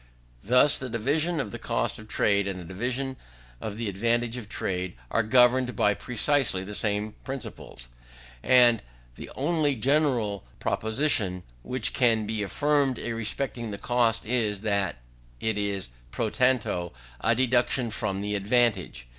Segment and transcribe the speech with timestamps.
[0.43, 3.17] Thus, the division of the cost of trade, and the division
[3.61, 7.87] of the advantage of trade, are governed by precisely the same principles;
[8.41, 8.81] and
[9.13, 14.95] the only general proposition which can be affirmed respecting the cost is, that
[15.39, 19.05] it is pro tanto a deduction from the advantage.